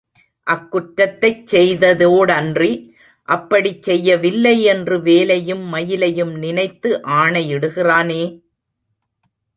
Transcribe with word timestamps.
அக்குற்றத்தைச் 0.47 1.43
செய்ததோடன்றி, 1.51 2.71
அப்படிச் 3.29 3.83
செய்யவில்லை 3.83 4.55
என்று 4.73 4.97
வேலையும் 5.01 5.63
மயிலையும் 5.73 6.33
நினைத்து 6.37 6.91
ஆணை 7.19 7.43
இடுகிறானே! 7.55 8.23